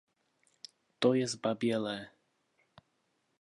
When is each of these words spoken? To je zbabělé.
To 0.99 1.13
je 1.13 1.27
zbabělé. 1.27 2.09